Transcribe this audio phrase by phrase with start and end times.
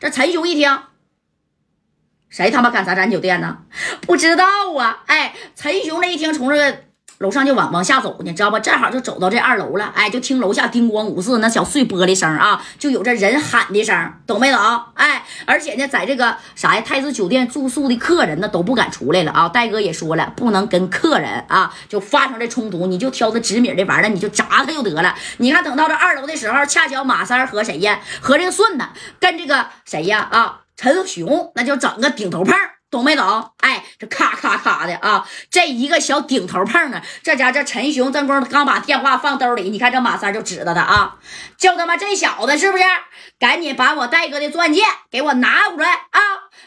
[0.00, 0.82] 这陈雄一听，
[2.28, 3.64] 谁他妈敢砸咱酒店呢？
[4.02, 4.44] 不知道
[4.76, 5.04] 啊。
[5.06, 6.87] 哎，陈雄这一听，从这。
[7.18, 8.60] 楼上就往往下走呢，知道吧？
[8.60, 14.60] 正好就走到这二楼了，哎，就听楼下叮咣五四那小碎玻璃声啊，就有这人喊的声，懂没懂？
[14.94, 19.48] 哎，而且呢，在这个啥呀太子酒店住宿的客人呢都不敢出来了啊。
[19.48, 25.12] 戴哥也说了，不能跟客人啊就发生这冲突，你就挑这直米的玩意儿，你就砸他就得了。
[25.38, 28.84] 你看，等到这二楼的时候，恰巧马三和谁呀，和这个顺子
[29.18, 32.54] 跟这个谁呀啊陈雄，那就整个顶头碰。
[32.90, 33.50] 懂没懂？
[33.58, 41.16] 哎，这咔咔咔的啊，这一个小顶头碰啊，这家这陈雄正光刚把电话放兜里，你看这马三就指着他啊，
[41.56, 42.84] 就他妈这小子是不是？
[43.38, 46.20] 赶紧把我戴哥的钻戒给我拿过来啊！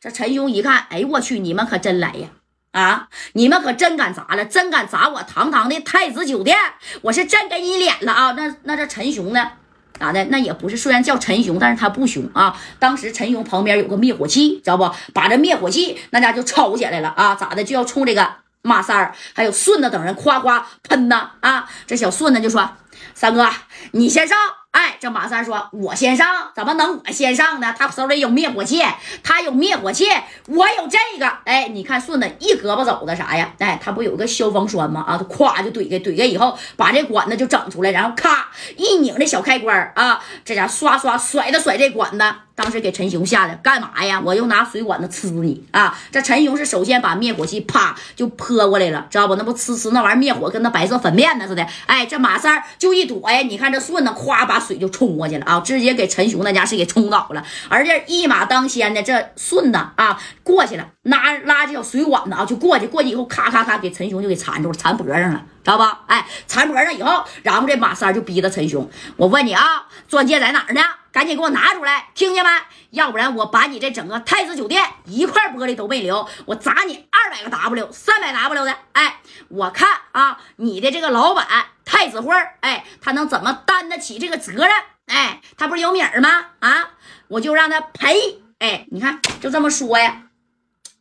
[0.00, 2.28] 这陈雄一看，哎呦我去，你们可真来呀！
[2.72, 6.58] 啊，你们可真敢砸了，真敢砸我堂堂的太子酒店，
[7.02, 8.32] 我是真给你脸了啊！
[8.32, 9.52] 那那这陈雄呢？
[9.98, 10.24] 咋的？
[10.26, 12.56] 那也不是，虽然叫陈雄，但是他不凶啊。
[12.78, 14.90] 当时陈雄旁边有个灭火器，知道不？
[15.12, 17.34] 把这灭火器那家就抽起来了啊！
[17.34, 17.64] 咋的？
[17.64, 18.28] 就要冲这个
[18.62, 21.68] 马三儿还有顺子等人夸夸喷呐啊！
[21.86, 22.68] 这小顺子就说
[23.14, 23.48] ：“三哥，
[23.92, 24.36] 你先上。”
[24.76, 27.74] 哎，这马三说：“我先上，怎么能我先上呢？
[27.78, 28.82] 他手里有灭火器，
[29.22, 30.04] 他有灭火器，
[30.48, 31.26] 我有这个。
[31.46, 33.50] 哎，你看顺子一胳膊肘子啥呀？
[33.58, 35.02] 哎，他不有个消防栓吗？
[35.08, 42.24] 啊，他咵就怼开，怼开以后把这管子就整出来，然后咔一拧这小开关啊，这家刷刷甩的甩这管子。
[42.54, 44.18] 当时给陈雄吓的，干嘛呀？
[44.24, 45.94] 我又拿水管子呲你啊！
[46.10, 49.36] 这陈雄是首先把灭火器啪就泼过来了，知道不？
[49.36, 51.66] 那不呲呲那玩意灭火，跟那白色粉面子似的。
[51.84, 57.44] 哎，这马三就就一躲呀，你看这顺子咵把水就冲过去了啊，直接给陈雄那家是给冲倒了。
[57.68, 66.02] 而这一马当先的这顺子啊过去了，拉拉这小水管子啊就过去，过去以后咔咔咔给陈雄就给缠住了，缠脖上了，知道吧？
[66.06, 70.80] 哎，缠脖上以后，然后这马三就逼着陈雄，我问你啊，钻戒在哪儿呢？
[71.10, 72.50] 赶紧给我拿出来，听见没？
[72.90, 78.76] 要不然我把你这整个太子酒店一块玻璃都没留，我砸你二百个 W，三百 W 的。
[78.92, 79.16] 哎，
[79.48, 81.46] 我看啊，你的这个老板
[82.06, 84.70] 太子辉哎，他能怎么担得起这个责任？
[85.06, 86.46] 哎，他不是有米儿吗？
[86.60, 86.90] 啊，
[87.26, 88.38] 我就让他赔。
[88.60, 90.22] 哎，你看，就这么说呀。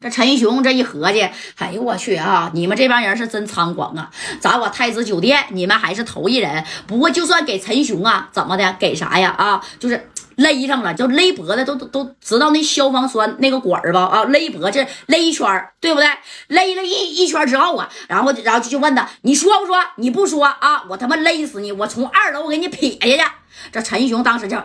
[0.00, 2.52] 这陈雄这一合计，哎呦我去啊！
[2.54, 4.10] 你们这帮人是真猖狂啊！
[4.40, 6.64] 砸我太子酒店，你们还是头一人。
[6.86, 8.76] 不过就算给陈雄啊，怎么的？
[8.78, 9.30] 给啥呀？
[9.36, 10.08] 啊，就是
[10.42, 14.00] 勒上了，就勒脖子，都都都知道那消防栓那个管儿吧？
[14.02, 15.46] 啊，勒脖子勒一圈
[15.80, 16.08] 对不对？
[16.48, 19.76] 勒了一一圈之后啊，然后然后就就问他，你说不说？
[19.96, 21.72] 你不说啊，我他妈勒死你！
[21.72, 23.30] 我从二楼给你撇下去。
[23.70, 24.62] 这陈雄当时就，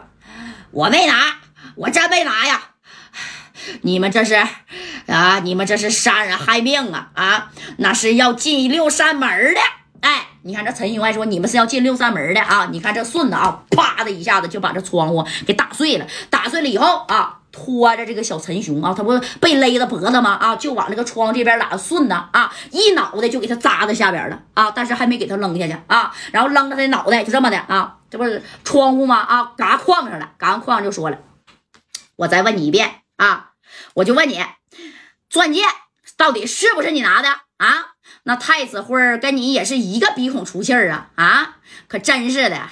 [0.72, 1.38] 我没拿，
[1.76, 2.62] 我真没拿呀。
[3.82, 4.36] 你们这是
[5.08, 5.40] 啊？
[5.44, 7.10] 你们这是杀人害命啊！
[7.14, 9.60] 啊，那是要进六扇门的。
[10.00, 12.70] 哎，你看这陈雄还说你们是要进六扇门的啊！
[12.72, 16.08] 你看这顺子啊，啪的一下子就把这窗户给打碎了。
[16.32, 20.32] 打碎了以后啊，拖着这个小陈雄啊，他不被勒着脖子吗？
[20.32, 21.78] 啊，就往那个窗这边拉。
[21.78, 24.72] 顺呢啊，一脑袋就给他扎在下边了啊！
[24.72, 29.18] 但是还没给他扔下去啊，然后扔着他的脑袋就这么的啊，这不是窗户吗？
[29.18, 30.32] 啊，嘎框上了。
[30.38, 31.20] 嘎完框就说了，
[32.16, 33.52] 我再问你一遍啊！
[33.94, 34.44] 我就问你，
[35.30, 35.62] 钻戒
[36.16, 37.94] 到底是不是你拿的啊？
[38.24, 41.58] 那太子辉跟你也是一个鼻孔出气儿啊啊！
[41.88, 42.68] 可真是的，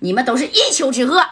[0.00, 1.26] 你们都是一丘之貉。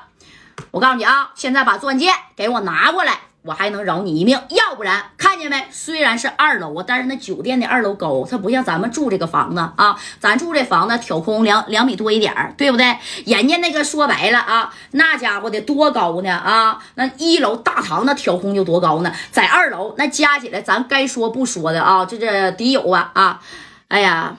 [0.71, 3.19] 我告诉你啊，现在把钻戒给我拿过来。
[3.43, 5.67] 我还能饶你一命，要不然看见没？
[5.71, 9.95] 虽然是二楼啊，但是那酒店的二楼高，它不像咱们住这个房子啊。
[10.19, 12.97] 咱住这房子挑空两两米多一点，对不对？
[13.27, 16.83] 人家那个说白了啊，那家伙得多高呢啊？
[16.95, 19.13] 那一楼大堂那挑空就多高呢？
[19.31, 23.43] 在二楼那加起来，咱该说不说的啊，这这得有啊啊！
[23.89, 24.35] 哎呀。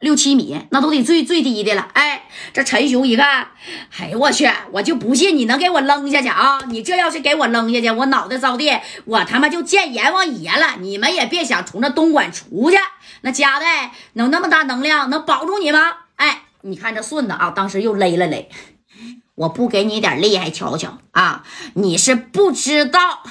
[0.00, 1.86] 六七米，那都得最最低的了。
[1.92, 2.22] 哎，
[2.54, 3.48] 这陈雄一看，
[3.98, 6.58] 哎呦我去，我就不信你能给我扔下去啊！
[6.68, 10.76] 你这要是给我扔下去，我脑袋着地，我他妈就见阎王爷了！
[10.80, 12.78] 你们也别想从那东莞出去，
[13.20, 15.92] 那家代有那么大能量，能保住你吗？
[16.16, 18.48] 哎，你看这顺子啊，当时又勒了勒，
[19.34, 21.44] 我不给你点厉害瞧瞧啊！
[21.74, 23.22] 你是不知道。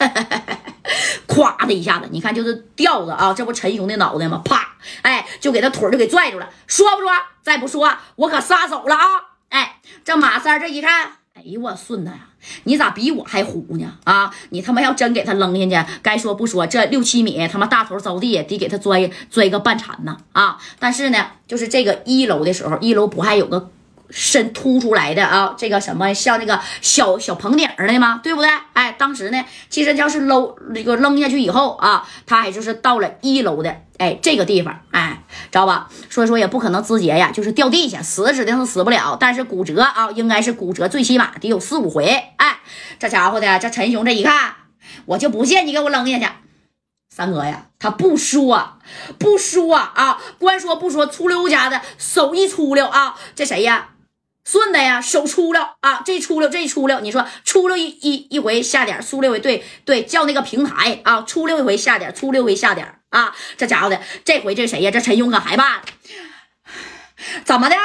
[1.28, 4.40] 咵的一下子，你看就是吊着啊，这不陈雄的脑袋吗？
[4.44, 4.71] 啪，
[5.02, 6.48] 哎，就给他腿就给拽住了。
[6.66, 7.10] 说不说？
[7.42, 9.06] 再不说，我可撒手了啊！
[9.48, 12.28] 哎，这马三这一看，哎呦我顺子呀，
[12.64, 13.98] 你咋比我还虎呢？
[14.04, 20.58] 啊，你他妈要真给他扔下去，该说不说，这六七米他妈大头着地，得给他拽拽个半残呢啊！
[20.78, 23.70] 但是呢，就是这个一楼的时候，一楼不还有个。
[24.12, 28.20] 伸凸出来的啊，这个什么像那个小小棚顶的吗？
[28.22, 28.50] 对不对？
[28.74, 35.88] 哎，当时呢，其实要是搂这个扔下去以后啊，他还就是到了一楼的哎这个地方，哎，知道吧？
[36.10, 42.04] 所以说也不可能直接呀，就是掉地下，死指定是死不了，但是骨折啊，应该是骨折，最起码得有四五回。
[42.36, 42.60] 哎，
[42.98, 44.54] 这家伙的这陈雄这一看，
[45.06, 46.26] 我就不信你给我扔下去。
[47.14, 48.78] 三哥呀，他不说，
[49.18, 53.88] 不说啊，光说不说，粗溜家的手一粗溜啊，这谁呀？
[54.44, 64.90] 顺子呀，手粗溜啊，这粗溜这一粗溜，你说粗溜一一一回下点，粗溜一对对，叫那个平台啊，粗溜一回下点，粗溜一回下点啊，这家伙的这回这谁呀？
[64.90, 65.82] 这陈勇可害怕了。
[67.44, 67.76] 怎么的？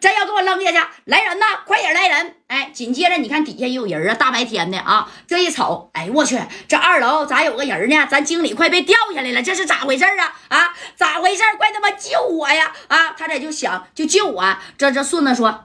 [0.00, 0.78] 真要给我扔下去？
[1.06, 1.46] 来人呐！
[1.64, 2.34] 快点来人！
[2.48, 6.38] 哎，紧接着你看底下也有人啊，大白天的啊，这一瞅，哎我去，
[6.68, 8.06] 这二楼咋有个人呢？
[8.10, 10.36] 咱经理快被掉下来了，这是咋回事啊？
[10.48, 11.42] 啊，咋回事？
[11.56, 12.70] 快他妈救我呀！
[12.88, 14.56] 啊，他这就想就救我。
[14.76, 15.64] 这这顺子说，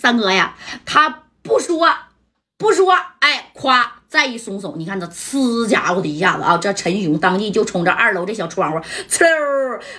[0.00, 0.54] 三哥呀，
[0.86, 1.86] 他不说
[2.56, 3.96] 不说，哎，夸。
[4.10, 6.58] 再一松手，你看这呲家伙的一下子啊！
[6.58, 9.24] 这陈雄当即就冲着二楼这小窗户，呲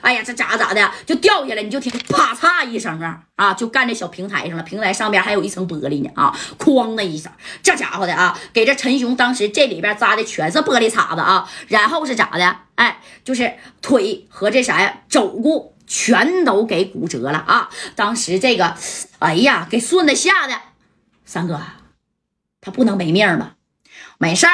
[0.01, 1.63] 哎呀，这咋咋的就掉下来？
[1.63, 4.63] 你就听啪嚓一声啊啊，就干这小平台上了。
[4.63, 6.37] 平台上边还有一层玻璃呢啊！
[6.59, 7.31] 哐的一声，
[7.63, 11.49] 这家伙的啊，给这陈雄当时这里边扎的全是玻璃碴子啊！
[11.69, 12.57] 然后是咋的？
[12.75, 17.69] 哎，就是腿和这啥呀，肘骨全都给骨折了啊！
[17.97, 18.73] 当时这个，
[19.19, 20.53] 哎呀，给顺子吓的，
[21.25, 21.59] 三哥，
[22.61, 23.55] 他不能没命吧？
[24.17, 24.53] 没事儿，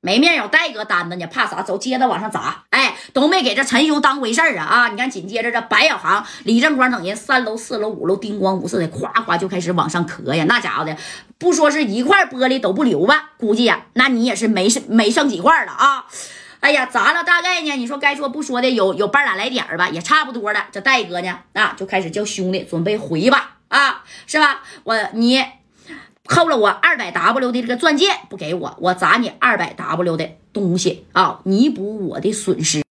[0.00, 1.62] 没命有戴哥担着呢，怕啥？
[1.62, 2.64] 走，接着往上砸！
[2.70, 4.64] 哎，都没给这陈雄当回事儿啊！
[4.64, 10.46] 啊，你看，紧接着这白小航、李正光等人三楼、四楼、五楼，叮咣五四的，夸夸就开始往上磕呀！
[10.48, 10.96] 那家伙的，
[11.36, 13.32] 不说是一块玻璃都不留吧？
[13.36, 16.06] 估计呀，那你也是没剩没剩几块了啊！
[16.60, 20.66] 哎呀，砸了大概呢，你说该说不说的，有有半拉来点儿吧，也差不多了。
[20.72, 24.62] 这戴哥呢，啊，就开始叫兄弟准备回吧，啊，是吧？
[24.84, 25.44] 我你。
[26.28, 32.84] 扣了我二百 W 的这个钻戒不给我，我砸你二百 W 的东西啊，弥补我的损失。